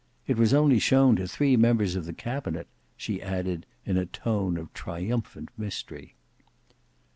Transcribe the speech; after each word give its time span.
It 0.25 0.35
was 0.35 0.51
only 0.51 0.79
shown 0.79 1.17
to 1.17 1.27
three 1.27 1.55
members 1.55 1.95
of 1.95 2.05
the 2.05 2.11
cabinet," 2.13 2.65
she 2.97 3.21
added 3.21 3.67
in 3.85 3.97
a 3.97 4.07
tone 4.07 4.57
of 4.57 4.73
triumphant 4.73 5.49
mystery. 5.59 6.15